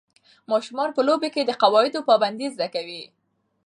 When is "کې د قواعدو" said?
1.33-1.99